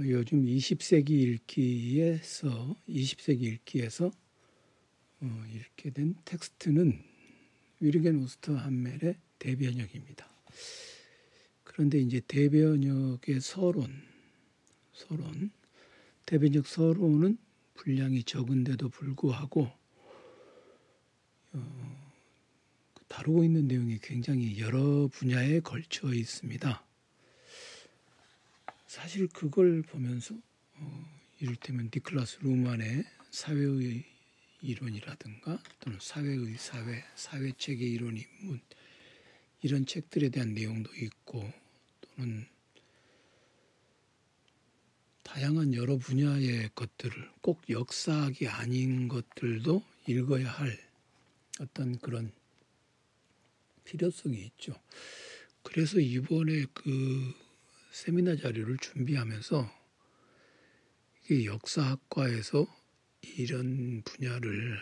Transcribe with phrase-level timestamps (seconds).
[0.00, 4.12] 요즘 20세기 읽기에서 20세기 읽기에서
[5.20, 7.02] 어, 읽게 된 텍스트는
[7.80, 10.28] 위르겐 우스터 한멜의 대변역입니다.
[11.64, 14.02] 그런데 이제 대변역의 서론,
[14.92, 15.50] 서론,
[16.26, 17.36] 대변역 서론은
[17.74, 19.68] 분량이 적은데도 불구하고
[21.54, 22.12] 어,
[23.08, 26.87] 다루고 있는 내용이 굉장히 여러 분야에 걸쳐 있습니다.
[28.88, 30.34] 사실 그걸 보면서
[30.76, 34.02] 어, 이를테면 니클라스 루만의 사회의
[34.62, 38.60] 이론이라든가 또는 사회의 사회, 사회체계 이론 입문
[39.60, 41.52] 이런 책들에 대한 내용도 있고
[42.00, 42.46] 또는
[45.22, 50.78] 다양한 여러 분야의 것들을 꼭 역사학이 아닌 것들도 읽어야 할
[51.60, 52.32] 어떤 그런
[53.84, 54.74] 필요성이 있죠.
[55.62, 57.34] 그래서 이번에 그
[57.98, 59.68] 세미나 자료를 준비하면서
[61.24, 62.64] 이게 역사학과에서
[63.22, 64.78] 이런 분야를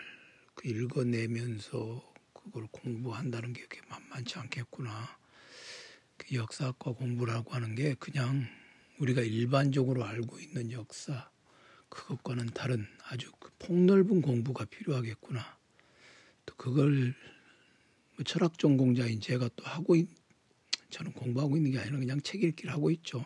[0.54, 5.18] 그 읽어내면서 그걸 공부한다는 게 그렇게 만만치 않겠구나.
[6.18, 8.46] 그 역사학과 공부라고 하는 게 그냥
[8.98, 11.30] 우리가 일반적으로 알고 있는 역사
[11.88, 15.58] 그것과는 다른 아주 그 폭넓은 공부가 필요하겠구나.
[16.44, 17.14] 또 그걸
[18.16, 20.06] 뭐 철학 전공자인 제가 또 하고 있,
[20.90, 23.24] 저는 공부하고 있는 게 아니라 그냥 책 읽기를 하고 있죠.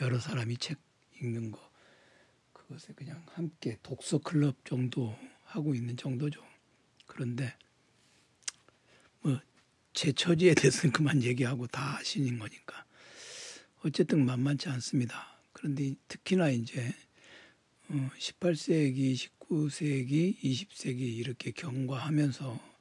[0.00, 0.78] 여러 사람이 책
[1.20, 1.70] 읽는 거
[2.52, 6.42] 그것에 그냥 함께 독서 클럽 정도 하고 있는 정도죠.
[7.06, 7.56] 그런데
[9.20, 9.40] 뭐
[9.94, 12.84] 제 처지에 대해서는 그만 얘기하고 다 아시는 거니까
[13.84, 15.38] 어쨌든 만만치 않습니다.
[15.52, 16.92] 그런데 특히나 이제
[17.88, 22.74] 18세기, 19세기, 20세기 이렇게 경과하면서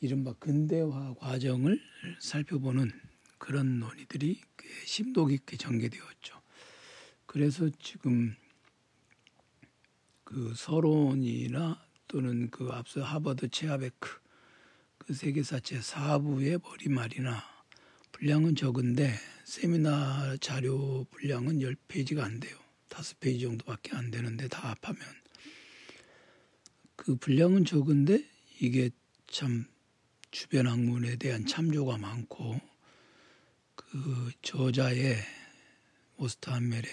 [0.00, 1.80] 이른바 근대화 과정을
[2.20, 2.90] 살펴보는
[3.42, 4.40] 그런 논의들이
[4.84, 6.40] 심도 깊게 전개되었죠.
[7.26, 8.36] 그래서 지금
[10.22, 14.20] 그 서론이나 또는 그 앞서 하버드 체아베크
[14.98, 17.42] 그 세계사 제4부의 머리말이나
[18.12, 19.12] 분량은 적은데
[19.44, 22.56] 세미나 자료 분량은 10페이지가 안 돼요.
[22.90, 25.02] 5페이지 정도밖에 안 되는데 다 합하면
[26.94, 28.24] 그 분량은 적은데
[28.60, 28.90] 이게
[29.26, 29.64] 참
[30.30, 32.71] 주변 학문에 대한 참조가 많고
[33.92, 35.16] 그 저자의
[36.16, 36.84] 오스타한멜의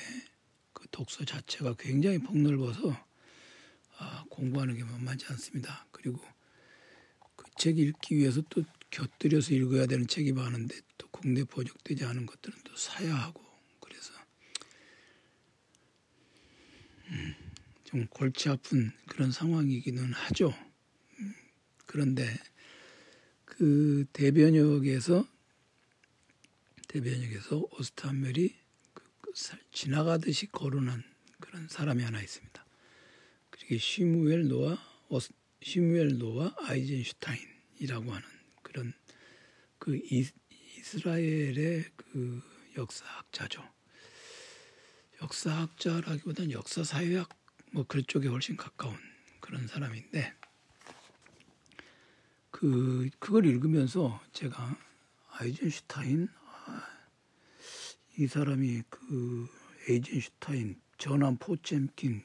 [0.74, 3.08] 그 독서 자체가 굉장히 폭넓어서
[3.98, 5.88] 아, 공부하는 게 만만치 않습니다.
[5.92, 6.20] 그리고
[7.36, 12.58] 그 책 읽기 위해서 또 곁들여서 읽어야 되는 책이 많은데 또 국내 번역되지 않은 것들은
[12.64, 13.44] 또 사야 하고
[13.82, 14.14] 그래서
[17.10, 17.36] 음,
[17.84, 20.54] 좀 골치 아픈 그런 상황이기는 하죠.
[21.20, 21.36] 음,
[21.86, 22.34] 그런데
[23.44, 25.28] 그 대변역에서
[26.90, 28.56] 대변역에서 오스탄멜이
[28.94, 29.32] 그, 그
[29.72, 31.04] 지나가듯이 거론한
[31.40, 32.66] 그런 사람이 하나 있습니다.
[33.52, 34.78] 그게 시무엘 노아
[35.62, 38.28] 시무엘 노아 아이젠슈타인이라고 하는
[38.64, 38.94] 그런
[39.78, 40.28] 그 이,
[40.78, 42.42] 이스라엘의 그
[42.76, 43.64] 역사학자죠.
[45.22, 47.30] 역사학자라기보다는 역사사회학
[47.72, 48.98] 뭐 그쪽에 훨씬 가까운
[49.40, 50.34] 그런 사람인데
[52.50, 54.76] 그 그걸 읽으면서 제가
[55.30, 56.49] 아이젠슈타인 아,
[58.20, 59.48] 이 사람이 그
[59.88, 62.22] 에이젠슈타인 전함 포젬킨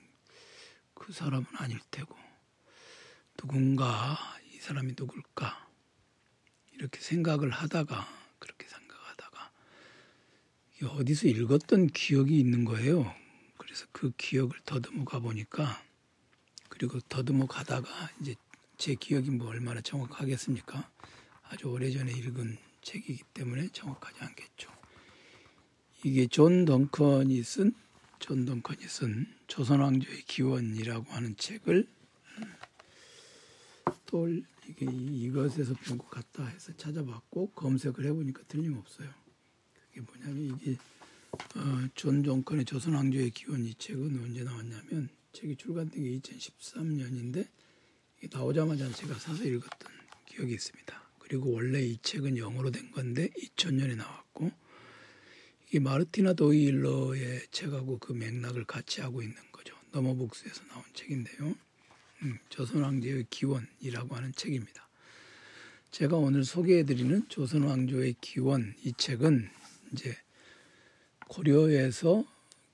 [0.93, 2.17] 그 사람은 아닐 테고
[3.37, 4.19] 누군가
[4.53, 5.69] 이 사람이 누굴까
[6.73, 8.09] 이렇게 생각을 하다가
[8.41, 9.53] 그렇게 생각하다가
[10.99, 13.15] 어디서 읽었던 기억이 있는 거예요.
[13.57, 15.81] 그래서 그 기억을 더듬어 가 보니까
[16.71, 17.89] 그리고 더듬어 가다가
[18.21, 18.35] 이제
[18.79, 20.91] 제 기억이 뭐 얼마나 정확하겠습니까?
[21.45, 24.84] 아주 오래전에 읽은 책이기 때문에 정확하지 않겠죠.
[26.05, 27.73] 이게 존 덩컨이 쓴,
[28.19, 31.89] 존 덩컨이 쓴 조선왕조의 기원이라고 하는 책을
[34.05, 39.09] 또 이게 이것에서 본 것 같다 해서 찾아봤고 검색을 해보니까 틀림없어요.
[39.89, 40.77] 그게 뭐냐면 이게
[41.57, 47.49] 어, 존 덩컨의 조선왕조의 기원 이 책은 언제 나왔냐면 책이 출간된 게 2013년인데
[48.31, 49.91] 나오자마자 제가 사서 읽었던
[50.27, 51.03] 기억이 있습니다.
[51.19, 54.53] 그리고 원래 이 책은 영어로 된 건데 2000년에 나왔고
[55.75, 59.75] 이게 마르티나 도일러의 책하고 그 맥락을 같이 하고 있는 거죠.
[59.91, 61.53] 너머북스에서 나온 책인데요.
[62.23, 64.89] 음, 조선왕조의 기원이라고 하는 책입니다.
[65.91, 69.51] 제가 오늘 소개해드리는 조선왕조의 기원 이 책은
[69.93, 70.17] 이제
[71.27, 72.25] 고려에서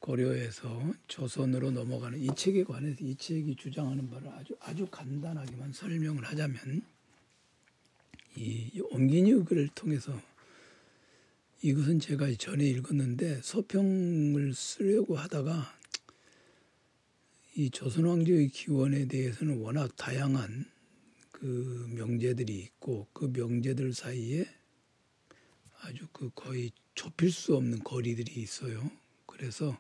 [0.00, 6.82] 고려에서 조선으로 넘어가는 이 책에 관해서 이 책이 주장하는 바를 아주 아주 간단하게만 설명을 하자면
[8.36, 10.20] 이 옴기니우그를 통해서
[11.62, 15.78] 이것은 제가 전에 읽었는데 서평을 쓰려고 하다가
[17.54, 20.64] 이 조선 왕조의 기원에 대해서는 워낙 다양한
[21.30, 24.46] 그 명제들이 있고 그 명제들 사이에
[25.82, 28.90] 아주 그 거의 좁힐 수 없는 거리들이 있어요.
[29.26, 29.78] 그래서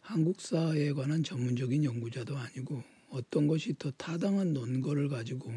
[0.00, 5.52] 한국사에 관한 전문적인 연구자도 아니고 어떤 것이 더 타당한 논거를 가지고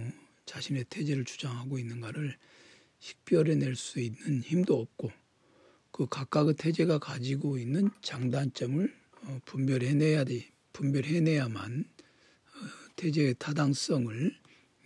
[0.48, 2.36] 자신의 태제를 주장하고 있는가를
[3.02, 5.12] 식별해낼 수 있는 힘도 없고
[5.92, 12.60] 그 각각의 태제가 가지고 있는 장단점을 어, 분별해내야 돼 분별해내야만 어,
[12.96, 14.40] 태제의 타당성을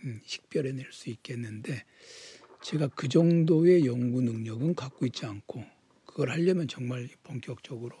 [0.04, 1.84] 음, 식별해낼 수 있겠는데
[2.62, 5.64] 제가 그 정도의 연구 능력은 갖고 있지 않고
[6.06, 7.96] 그걸 하려면 정말 본격적으로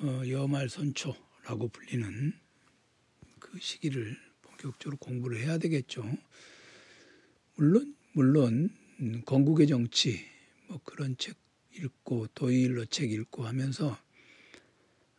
[0.00, 2.32] 어, 여말선초라고 불리는
[3.38, 6.04] 그 시기를 본격적으로 공부를 해야 되겠죠.
[7.56, 8.70] 물론 물론
[9.00, 10.24] 음, 건국의 정치
[10.68, 11.36] 뭐 그런 책
[11.74, 13.98] 읽고 도일러 책 읽고 하면서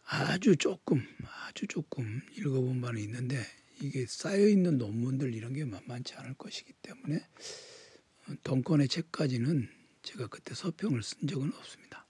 [0.04, 1.06] 아주 조금
[1.46, 3.44] 아주 조금 읽어본 바는 있는데
[3.82, 9.70] 이게 쌓여 있는 논문들 이런 게 만만치 않을 것이기 때문에 어, 덩컨의 책까지는
[10.02, 12.08] 제가 그때 서평을 쓴 적은 없습니다.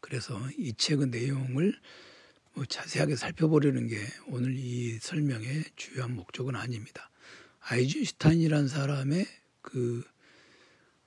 [0.00, 1.80] 그래서 이 책의 내용을
[2.52, 3.96] 뭐 자세하게 살펴보려는 게
[4.26, 7.10] 오늘 이 설명의 주요한 목적은 아닙니다.
[7.60, 9.26] 아이젠슈타인이라는 사람의
[9.62, 10.04] 그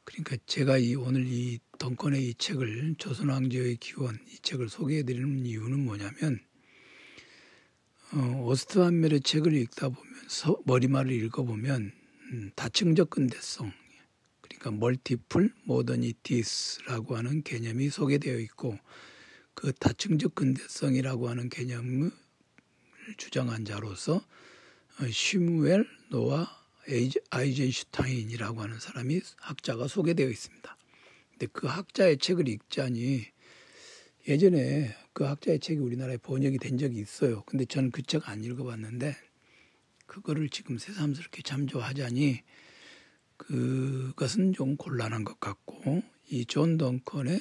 [0.08, 5.46] 그러니까 제가 이 오늘 이 덩컨의 이 책을 조선 왕조의 기원 이 책을 소개해 드리는
[5.46, 6.40] 이유는 뭐냐면
[8.14, 11.92] 어, 오스트 한멜의 책을 읽다 보면 서 머리말을 읽어보면
[12.32, 13.74] 음, 다층적 근대성
[14.40, 18.80] 그러니까 멀티플 모더니티스라고 하는 개념이 소개되어 있고
[19.56, 22.12] 그 다층적 근대성이라고 하는 개념을
[23.18, 26.48] 주장한 자로서 어, 슈무엘 노아
[27.30, 30.78] 아이젠슈타인이라고 하는 사람이 학자가 소개되어 있습니다.
[31.32, 33.26] 근데 그 학자의 책을 읽자니
[34.28, 37.44] 예전에 그 학자의 책이 우리나라에 번역이 된 적이 있어요.
[37.46, 39.16] 근데 저는 그 책 안 읽어봤는데
[40.06, 42.42] 그거를 지금 새삼스럽게 참조하자니
[43.38, 47.36] 그것은 좀 곤란한 것 같고 이 존 덩컨의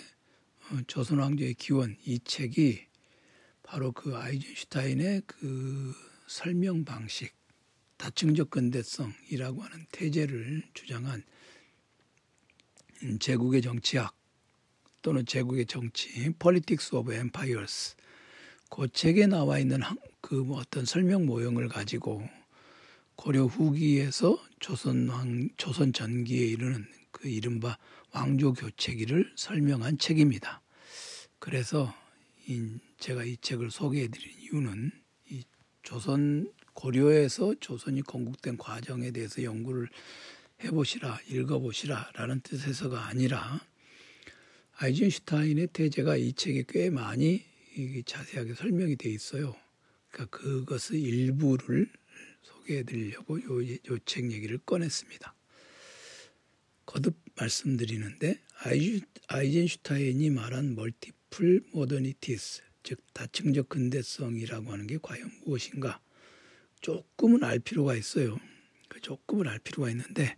[0.70, 2.86] 어, 조선 왕조의 기원 이 책이
[3.62, 5.94] 바로 그 아이젠슈타트의 그
[6.26, 7.34] 설명 방식
[7.96, 11.22] 다층적 근대성이라고 하는 테제를 주장한
[13.20, 14.14] 제국의 정치학
[15.02, 16.08] 또는 제국의 정치
[16.38, 17.96] (Politics of Empires)
[18.70, 19.80] 그 책에 나와 있는
[20.20, 22.28] 그뭐 어떤 설명 모형을 가지고
[23.14, 27.78] 고려 후기에서 조선 왕 조선 전기에 이르는 그 이른바
[28.12, 30.62] 왕조 교체기를 설명한 책입니다.
[31.38, 31.94] 그래서
[32.46, 34.90] 이 제가 이 책을 소개해 드린 이유는
[35.30, 35.44] 이
[35.82, 39.88] 조선 고려에서 조선이 건국된 과정에 대해서 연구를
[40.62, 43.60] 해보시라, 읽어보시라 라는 뜻에서가 아니라
[44.74, 47.42] 아이젠슈타인의 태제가 이 책에 꽤 많이
[48.04, 49.56] 자세하게 설명이 돼 있어요.
[50.10, 51.90] 그러니까 그것의 일부를
[52.42, 53.40] 소개해 드리려고
[53.88, 55.34] 요책 얘기를 꺼냈습니다.
[56.84, 58.38] 거듭 말씀드리는데
[59.28, 66.00] 아이젠슈타인이 말한 멀티플 모더니티스 즉 다층적 근대성이라고 하는 게 과연 무엇인가
[66.80, 68.38] 조금은 알 필요가 있어요.
[68.88, 70.36] 그 조금은 알 필요가 있는데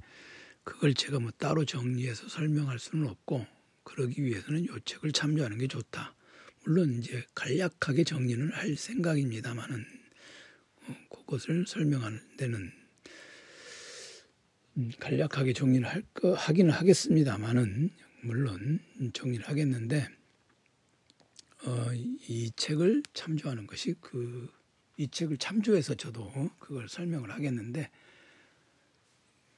[0.65, 3.47] 그걸 제가 뭐 따로 정리해서 설명할 수는 없고
[3.85, 6.15] 그러기 위해서는 요 책을 참조하는 게 좋다.
[6.65, 9.85] 물론 이제 간략하게 정리는 할 생각입니다만은
[10.83, 12.71] 어, 그것을 설명하는 데는
[14.77, 17.91] 음, 간략하게 정리를 할 거 하기는 하겠습니다만은
[18.23, 18.81] 물론
[19.13, 20.09] 정리를 하겠는데
[21.65, 24.49] 어, 이 책을 참조하는 것이 그
[24.99, 27.89] 이 책을 참조해서 저도 그걸 설명을 하겠는데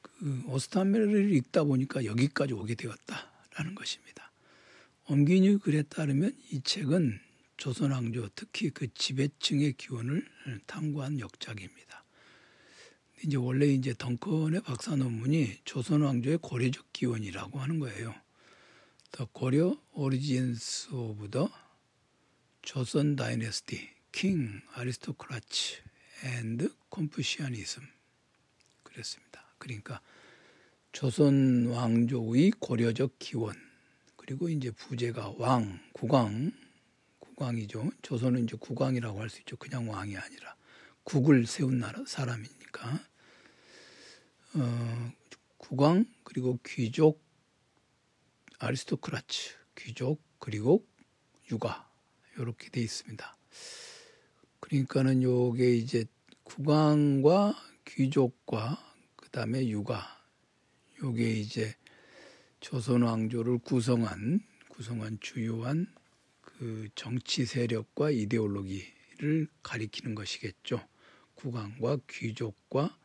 [0.02, 4.30] 그 오스탄메를 읽다 보니까 여기까지 오게 되었다라는 것입니다.
[5.04, 7.18] 엄기뉴 글에 따르면 이 책은
[7.56, 10.28] 조선왕조 특히 그 지배층의 기원을
[10.66, 12.04] 탐구한 역작입니다.
[13.24, 18.14] 이제 원래 이제 덩컨의 박사 논문이 조선왕조의 고려적 기원이라고 하는 거예요.
[19.12, 21.48] The 고려 Origins of the
[22.62, 23.16] 조선
[24.12, 25.76] 킹 아리스토크라치
[26.24, 27.82] and Confucianism
[28.82, 29.44] 그랬습니다.
[29.58, 30.00] 그러니까
[30.92, 33.54] 조선 왕조의 고려적 기원
[34.16, 36.52] 그리고 이제 부제가 왕, 국왕,
[37.20, 37.90] 국왕이죠.
[38.02, 39.56] 조선은 이제 국왕이라고 할 수 있죠.
[39.56, 40.56] 그냥 왕이 아니라
[41.04, 43.00] 국을 세운 나라 사람이니까
[44.54, 45.12] 어,
[45.56, 47.22] 국왕 그리고 귀족
[48.58, 50.86] aristocrats 귀족 그리고
[51.50, 51.88] 육아
[52.36, 53.36] 이렇게 돼 있습니다.
[54.70, 56.04] 그러니까는 요게 이제
[56.44, 58.78] 국왕과 귀족과
[59.16, 60.00] 그다음에 육아
[61.02, 61.74] 요게 이제
[62.60, 65.88] 조선 왕조를 구성한 구성한 주요한
[66.40, 70.86] 그 정치 세력과 이데올로기를 가리키는 것이겠죠.
[71.34, 72.96] 국왕과 귀족과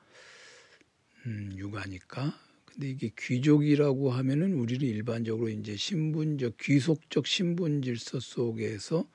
[1.26, 2.40] 음, 육아니까.
[2.66, 9.15] 근데 이게 귀족이라고 하면은 우리는 일반적으로 이제 신분적 귀속적 신분 질서 속에서 어,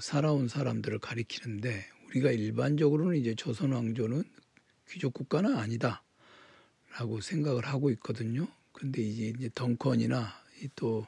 [0.00, 4.24] 살아온 사람들을 가리키는데 우리가 일반적으로는 이제 조선 왕조는
[4.90, 8.46] 귀족 국가는 아니다라고 생각을 하고 있거든요.
[8.72, 10.32] 근데 이제 이제 덩컨이나
[10.76, 11.06] 또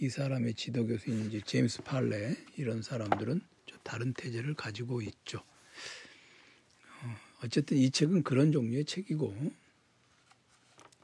[0.00, 5.38] 이 사람의 지도 교수인 이제 제임스 팔레 이런 사람들은 좀 다른 태제를 가지고 있죠.
[5.38, 9.52] 어, 어쨌든 이 책은 그런 종류의 책이고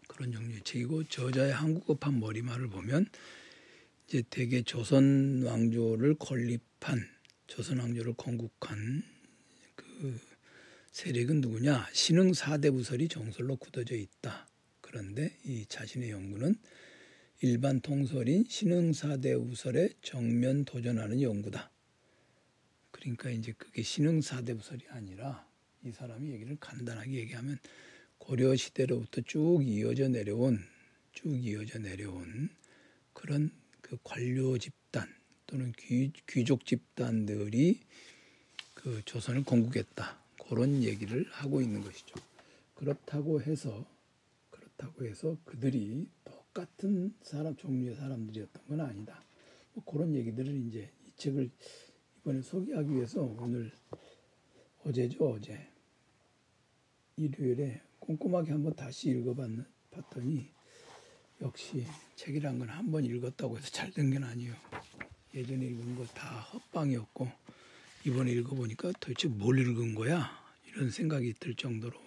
[0.09, 3.07] 그런 종류의 책이고 저자의 한국어판 머리말을 보면
[4.11, 6.99] 이제 대개 조선 왕조를 건립한
[7.47, 9.05] 조선 왕조를 건국한
[9.77, 10.19] 그
[10.91, 11.89] 세력은 누구냐?
[11.93, 14.49] 신흥 사대 부설이 정설로 굳어져 있다.
[14.81, 16.57] 그런데 이 자신의 연구는
[17.43, 21.71] 일반 통설인 신흥 사대 우설에 정면 도전하는 연구다.
[22.91, 25.49] 그러니까 이제 그게 신흥 사대 부설이 아니라
[25.85, 27.61] 이 사람이 얘기를 간단하게 얘기하면
[28.19, 30.59] 고려 시대로부터 쭉 이어져 내려온
[31.13, 32.51] 쭉 이어져 내려온
[33.13, 33.53] 그런
[33.91, 35.09] 그 관료 집단
[35.49, 37.81] 또는 귀, 귀족 집단들이
[38.73, 40.17] 그 조선을 건국했다.
[40.49, 42.15] 그런 얘기를 하고 있는 것이죠.
[42.77, 43.85] 그렇다고 해서
[44.51, 49.25] 그렇다고 해서 그들이 똑같은 사람 종류의 사람들이었던 건 아니다.
[49.75, 51.51] 뭐 그런 얘기들을 이제 이 책을
[52.21, 53.73] 이번에 소개하기 위해서 오늘
[54.85, 55.69] 어제죠 어제
[57.17, 60.60] 일요일에 꼼꼼하게 한번 다시 읽어봤더니
[61.43, 64.55] 역시 책이란 건 한 번 읽었다고 해서 잘 된 건 아니에요.
[65.35, 67.31] 예전에 읽은 거 다 헛방이었고
[68.07, 70.31] 이번에 읽어보니까 도대체 뭘 읽은 거야?
[70.69, 71.99] 이런 생각이 들 정도로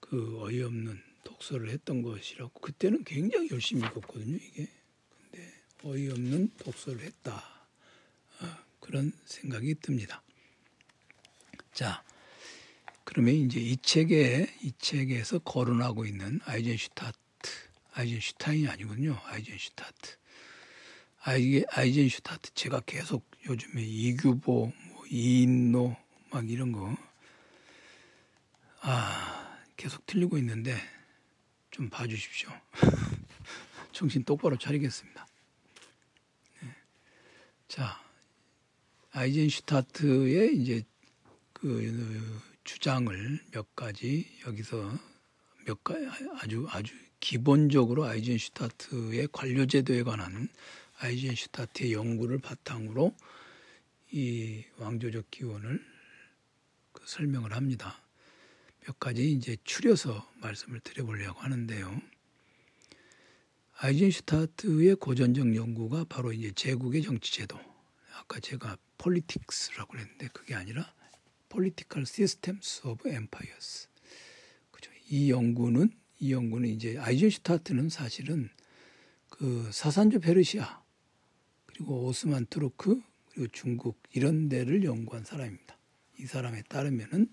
[0.00, 4.68] 그 어이없는 독서를 했던 것이라고 그때는 굉장히 열심히 읽었거든요 이게
[5.30, 5.52] 근데
[5.82, 7.36] 어이없는 독서를 했다
[8.40, 8.46] 어,
[8.80, 10.22] 그런 생각이 듭니다
[11.72, 12.04] 자
[13.04, 17.18] 그러면 이제 이 책에 이 책에서 거론하고 있는 아이젠슈타트
[17.96, 20.16] 아이젠슈타인이 아니군요 아이젠슈타트
[21.22, 25.96] 아이, 아이젠슈타트 제가 계속 요즘에 이규보 뭐 이인노
[26.30, 26.96] 막 이런 거
[28.88, 30.76] 아, 계속 틀리고 있는데
[31.72, 32.48] 좀 봐주십시오.
[33.90, 35.26] 정신 똑바로 차리겠습니다.
[36.62, 36.76] 네.
[37.66, 38.00] 자,
[39.10, 40.84] 아이젠슈타트의 이제
[41.52, 44.96] 그 주장을 몇 가지 여기서
[45.66, 46.06] 몇 가지
[46.38, 50.48] 아주 아주 기본적으로 아이젠슈타트의 관료제도에 관한
[50.98, 53.14] 아이젠슈타트의 연구를 바탕으로
[54.12, 55.84] 이 왕조적 기원을
[56.92, 58.00] 그 설명을 합니다.
[58.86, 62.00] 몇 가지 이제 추려서 말씀을 드려보려고 하는데요.
[63.78, 67.58] 아이젠슈타트의 고전적 연구가 바로 이제 제국의 정치제도.
[68.14, 70.94] 아까 제가 politics라고 그랬는데 그게 아니라
[71.48, 73.88] Political Systems of Empires.
[75.08, 78.48] 이 연구는 이 연구는 이제 아이젠슈타트는 사실은
[79.28, 80.82] 그 사산조 페르시아
[81.66, 85.76] 그리고 오스만 투르크 그리고 중국 이런 데를 연구한 사람입니다.
[86.18, 87.30] 이 사람에 따르면은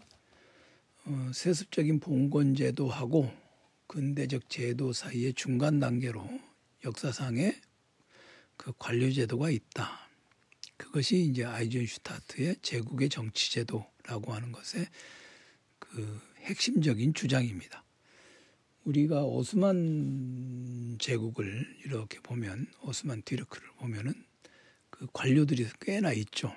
[1.05, 3.31] 어, 세습적인 봉건 제도하고
[3.87, 6.27] 근대적 제도 사이의 중간 단계로
[6.83, 7.55] 역사상의
[8.57, 10.09] 그 관료 제도가 있다.
[10.77, 14.87] 그것이 이제 아이젠슈타트의 제국의 정치 제도라고 하는 것의
[15.79, 17.83] 그 핵심적인 주장입니다.
[18.83, 24.13] 우리가 오스만 제국을 이렇게 보면 오스만 뒤르크를 보면은
[24.89, 26.53] 그 관료들이 꽤나 있죠.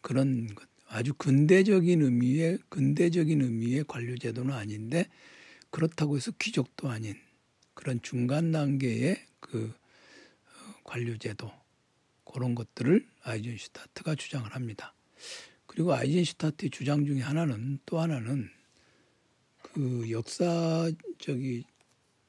[0.00, 5.08] 그런 것 아주 근대적인 의미의 근대적인 의미의 관료 제도는 아닌데
[5.70, 7.14] 그렇다고 해서 귀족도 아닌
[7.74, 11.50] 그런 중간 단계의 그 어, 관료 제도
[12.24, 14.94] 그런 것들을 아이젠슈타트가 주장을 합니다.
[15.66, 18.50] 그리고 아이젠슈타트의 주장 중에 하나는 또 하나는
[19.74, 21.64] 그 역사적이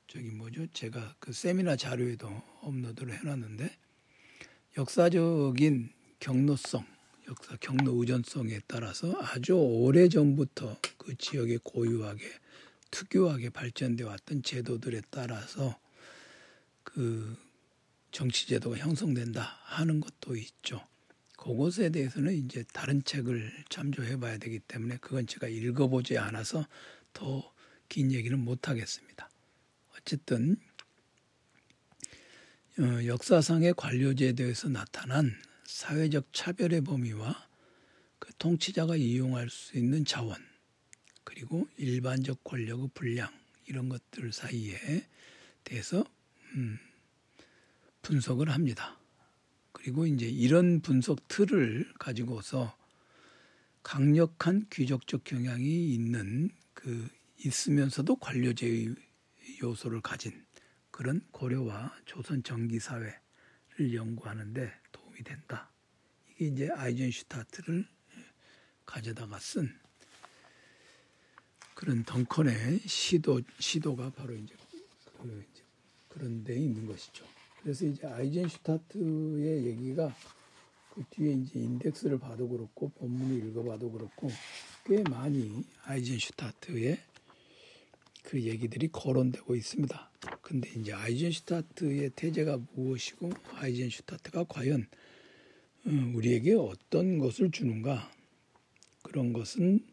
[0.07, 0.65] 저기 뭐죠?
[0.73, 2.27] 제가 그 세미나 자료에도
[2.61, 3.69] 업로드를 해놨는데
[4.77, 6.83] 역사적인 경로성
[7.27, 12.23] 역사 경로 의존성에 따라서 아주 오래 전부터 그 지역에 고유하게
[12.89, 15.77] 특유하게 발전돼 왔던 제도들에 따라서
[16.83, 17.37] 그
[18.09, 20.81] 정치 제도가 형성된다 하는 것도 있죠.
[21.37, 26.65] 그것에 대해서는 이제 다른 책을 참조해 봐야 되기 때문에 그건 제가 읽어보지 않아서
[27.15, 27.55] 더
[27.89, 29.29] 긴 얘기는 못 하겠습니다.
[29.97, 30.57] 어쨌든
[32.77, 35.31] 어, 역사상의 관료제도에서 나타난
[35.65, 37.47] 사회적 차별의 범위와
[38.19, 40.37] 그 통치자가 이용할 수 있는 자원
[41.23, 43.31] 그리고 일반적 권력의 분량
[43.67, 45.07] 이런 것들 사이에
[45.63, 46.03] 대해서
[46.55, 46.77] 음,
[48.01, 48.99] 분석을 합니다.
[49.71, 52.77] 그리고 이제 이런 분석 틀을 가지고서
[53.83, 56.49] 강력한 귀족적 경향이 있는
[56.85, 58.93] 그 있으면서도 관료제의
[59.63, 60.45] 요소를 가진
[60.91, 63.15] 그런 고려와 조선 정기 사회를
[63.91, 65.71] 연구하는데 도움이 된다.
[66.29, 67.87] 이게 이제 아이젠슈타트를
[68.85, 69.75] 가져다가 쓴
[71.73, 74.53] 그런 덩컨의 시도 시도가 바로 이제,
[75.17, 75.63] 그 이제
[76.07, 77.25] 그런 데 있는 것이죠.
[77.63, 80.15] 그래서 이제 아이젠슈타트의 얘기가
[80.93, 84.29] 그 뒤에 이제 인덱스를 봐도 그렇고 본문을 읽어봐도 그렇고
[84.85, 86.99] 꽤 많이 아이젠슈타트의
[88.21, 90.11] 그 얘기들이 거론되고 있습니다.
[90.43, 94.87] 근데 이제 아이젠슈타트의 태제가 무엇이고 아이젠슈타트가 과연
[95.87, 98.11] 어, 우리에게 어떤 것을 주는가
[99.01, 99.83] 그런 것은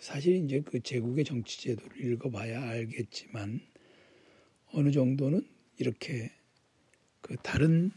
[0.00, 3.60] 사실 이제 그 제국의 정치 제도를 읽어봐야 알겠지만
[4.72, 5.46] 어느 정도는
[5.76, 6.32] 이렇게
[7.20, 7.92] 그 다른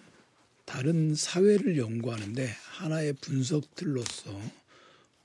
[0.66, 4.61] 다른 사회를 연구하는데 하나의 분석틀로서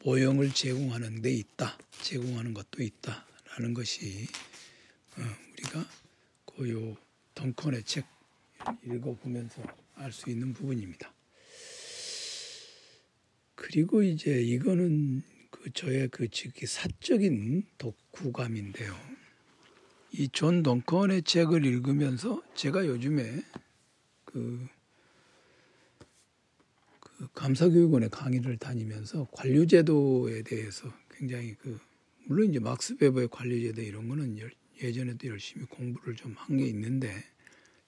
[0.04, 4.26] 모형을 제공하는 데 있다, 제공하는 것도 있다라는 것이
[5.16, 5.22] 어,
[5.52, 5.84] 우리가
[6.44, 6.96] 고요
[7.34, 8.06] 덩컨의 책
[8.84, 9.62] 읽어보면서
[9.94, 11.12] 알 수 있는 부분입니다.
[13.54, 16.28] 그리고 이제 이거는 그 저의 그
[16.66, 18.94] 사적인 독후감인데요.
[20.12, 23.42] 이 존 덩컨의 책을 읽으면서 제가 요즘에
[24.24, 24.68] 그, 그
[27.34, 31.78] 감사교육원의 강의를 다니면서 관료제도에 대해서 굉장히 그
[32.26, 34.38] 물론 이제 막스 베버의 관료제도 이런 거는
[34.82, 37.24] 예전에도 열심히 공부를 좀 한 게 있는데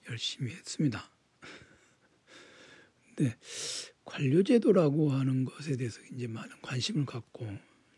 [0.09, 1.11] 열심히 했습니다.
[3.15, 3.35] 근데
[4.05, 7.47] 관료제도라고 하는 것에 대해서 이제 많은 관심을 갖고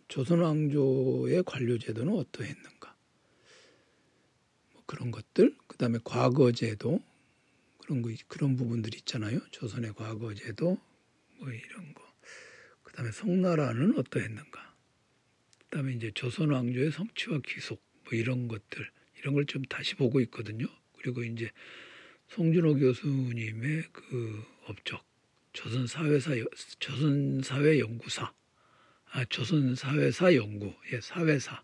[0.10, 2.96] 조선 왕조의 관료제도는 어떠했는가
[4.74, 7.00] 뭐 그런 것들 그다음에 과거제도
[7.80, 10.78] 그런 거 그런 부분들 있잖아요 조선의 과거제도
[11.42, 12.04] 뭐 이런 거.
[12.84, 14.76] 그 다음에 송나라는 어떠했는가?
[15.60, 20.20] 그 다음에 이제 조선 왕조의 성취와 귀속 뭐 이런 것들 이런 걸 좀 다시 보고
[20.22, 20.68] 있거든요.
[20.98, 21.50] 그리고 이제
[22.30, 25.04] 송준호 교수님의 그 업적
[25.54, 26.32] 조선 사회사
[26.80, 28.32] 조선 사회 연구사.
[29.14, 30.74] 아 조선 사회사 연구.
[30.94, 31.64] 예 사회사.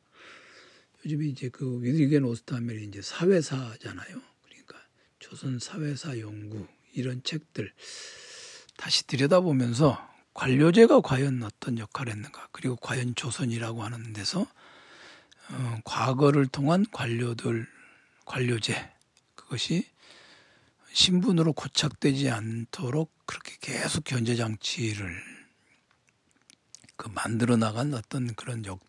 [1.05, 4.21] 요즘에 이제 그 위드리겐 오스타멜이 이제 사회사잖아요.
[4.43, 4.87] 그러니까
[5.19, 7.71] 조선 사회사 연구 이런 책들
[8.77, 14.45] 다시 들여다보면서 관료제가 과연 어떤 역할을 했는가 그리고 과연 조선이라고 하는 데서
[15.49, 17.67] 어, 과거를 통한 관료들
[18.25, 18.91] 관료제
[19.35, 19.89] 그것이
[20.93, 25.15] 신분으로 고착되지 않도록 그렇게 계속 견제 장치를
[26.95, 28.79] 그 만들어 나간 어떤 그런 역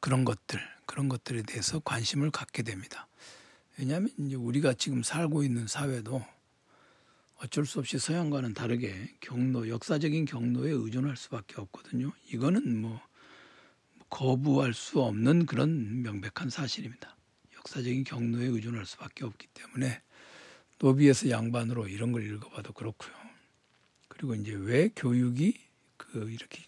[0.00, 3.06] 그런 것들 그런 것들에 대해서 관심을 갖게 됩니다.
[3.78, 6.24] 왜냐하면 이제 우리가 지금 살고 있는 사회도
[7.42, 12.12] 어쩔 수 없이 서양과는 다르게 경로 역사적인 경로에 의존할 수밖에 없거든요.
[12.32, 13.00] 이거는 뭐
[14.10, 17.16] 거부할 수 없는 그런 명백한 사실입니다.
[17.56, 20.02] 역사적인 경로에 의존할 수밖에 없기 때문에
[20.78, 23.12] 노비에서 양반으로 이런 걸 읽어봐도 그렇고요.
[24.08, 25.54] 그리고 이제 왜 교육이
[25.96, 26.62] 그 이렇게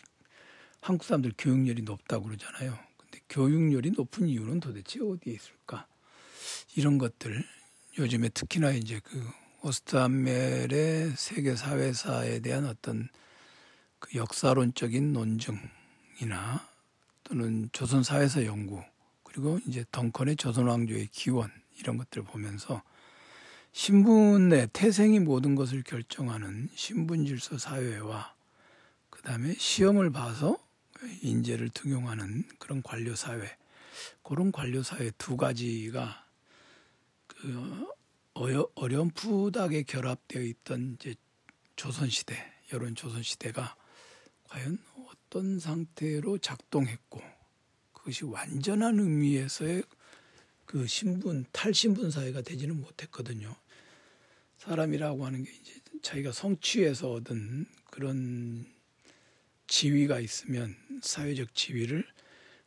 [0.80, 2.78] 한국 사람들 교육열이 높다고 그러잖아요.
[2.96, 5.86] 근데 교육열이 높은 이유는 도대체 어디에 있을까?
[6.76, 7.44] 이런 것들
[7.98, 9.22] 요즘에 특히나 이제 그
[9.64, 13.08] 오스트함멜의 세계 사회사에 대한 어떤
[14.00, 16.68] 그 역사론적인 논증이나
[17.22, 18.82] 또는 조선 사회사 연구
[19.22, 22.82] 그리고 이제 덩컨의 조선 왕조의 기원 이런 것들을 보면서
[23.70, 28.34] 신분의 태생이 모든 것을 결정하는 신분 질서 사회와
[29.10, 30.58] 그다음에 시험을 봐서
[31.22, 33.56] 인재를 등용하는 그런 관료 사회
[34.24, 36.24] 그런 관료 사회 두 가지가
[37.28, 37.86] 그
[38.34, 41.14] 어여, 어렴풋하게 결합되어 있던 이제
[41.76, 42.34] 조선 시대
[42.72, 43.76] 여론 조선 시대가
[44.44, 47.20] 과연 어떤 상태로 작동했고
[47.92, 49.82] 그것이 완전한 의미에서의
[50.64, 53.54] 그 신분 탈신분 사회가 되지는 못했거든요.
[54.56, 58.64] 사람이라고 하는 게 이제 자기가 성취해서 얻은 그런
[59.66, 62.06] 지위가 있으면 사회적 지위를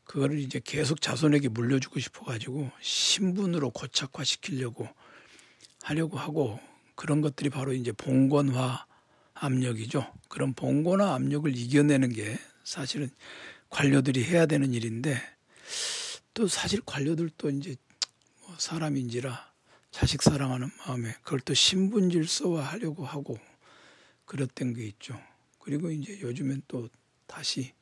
[0.03, 4.87] 그거를 이제 계속 자손에게 물려주고 싶어 가지고 신분으로 고착화시키려고
[5.85, 6.59] 하려고 하고
[6.95, 8.87] 그런 것들이 바로 이제 봉건화
[9.35, 10.11] 압력이죠.
[10.29, 13.07] 그런 봉건화 압력을 이겨내는 게 사실은
[13.69, 15.21] 관료들이 해야 되는 일인데
[16.33, 17.75] 또 사실 관료들도 이제
[18.41, 19.53] 뭐 사람인지라
[19.91, 23.37] 자식 사랑하는 마음에 그걸 또 신분 질서화 하려고 하고
[24.25, 25.21] 그랬던 게 있죠.
[25.59, 26.89] 그리고 이제 요즘엔 또
[27.27, 27.73] 다시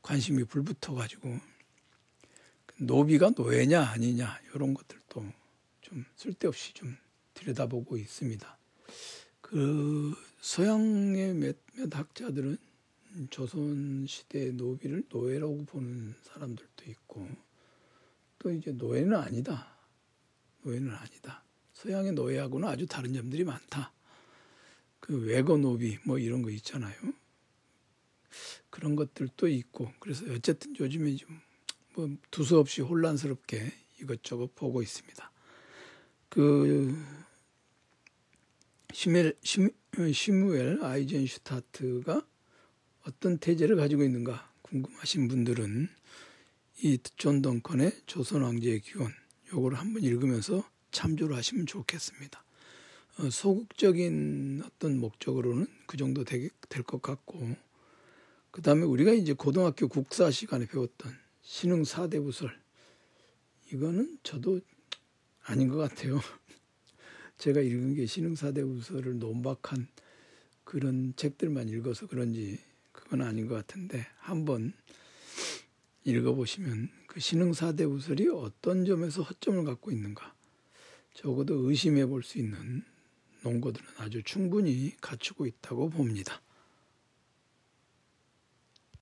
[0.00, 1.38] 관심이 불붙어 가지고
[2.78, 5.30] 노비가 노예냐 아니냐 이런 것들도
[5.82, 6.96] 좀 쓸데없이 좀
[7.34, 8.58] 들여다보고 있습니다.
[9.40, 12.58] 그 서양의 몇 몇 학자들은
[13.30, 17.26] 조선 시대 노비를 노예라고 보는 사람들도 있고
[18.38, 19.74] 또 이제 노예는 아니다.
[20.62, 21.42] 노예는 아니다.
[21.72, 23.92] 서양의 노예하고는 아주 다른 점들이 많다.
[25.00, 26.94] 그 외거 노비 뭐 이런 거 있잖아요.
[28.68, 31.40] 그런 것들도 있고 그래서 어쨌든 요즘에 좀
[31.94, 35.29] 뭐 두서없이 혼란스럽게 이것저것 보고 있습니다.
[36.30, 36.96] 그
[38.92, 39.34] 시멜,
[40.12, 42.24] 시무엘 아이젠슈타트가
[43.06, 45.88] 어떤 태제를 가지고 있는가 궁금하신 분들은
[46.82, 49.12] 이 존 덩컨의 조선 왕조의 기원
[49.52, 52.42] 요거를 한번 읽으면서 참조를 하시면 좋겠습니다.
[53.18, 56.48] 어, 소극적인 어떤 목적으로는 그 정도 될
[56.84, 57.56] 것 같고
[58.50, 61.12] 그 다음에 우리가 이제 고등학교 국사 시간에 배웠던
[61.42, 62.56] 신흥 사대부설
[63.72, 64.60] 이거는 저도
[65.50, 66.20] 아닌 것 같아요.
[67.38, 69.88] 제가 읽은 게 신흥 사대부설을 논박한
[70.62, 72.60] 그런 책들만 읽어서 그런지
[72.92, 74.72] 그건 아닌 것 같은데 한번
[76.04, 80.34] 읽어보시면 그 신흥사대 우설이 어떤 점에서 허점을 갖고 있는가
[81.14, 82.84] 적어도 의심해 볼 수 있는
[83.42, 86.40] 논거들은 아주 충분히 갖추고 있다고 봅니다.